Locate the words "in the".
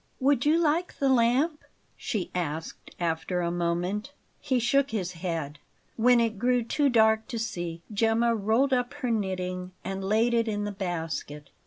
10.47-10.71